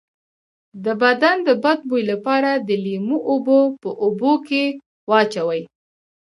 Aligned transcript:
د 0.85 0.87
بدن 1.01 1.35
د 1.47 1.49
بد 1.63 1.79
بوی 1.89 2.03
لپاره 2.11 2.51
د 2.67 2.69
لیمو 2.85 3.17
اوبه 3.31 3.59
په 3.81 3.89
اوبو 4.03 4.33
کې 4.47 4.63
واچوئ 5.09 5.61